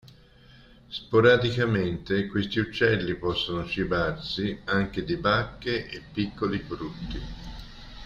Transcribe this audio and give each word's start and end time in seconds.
Sporadicamente, 0.89 2.25
questi 2.25 2.57
uccelli 2.57 3.13
possono 3.17 3.67
cibarsi 3.67 4.59
anche 4.63 5.03
di 5.03 5.15
bacche 5.15 5.85
e 5.89 6.01
piccoli 6.11 6.57
frutti. 6.57 7.19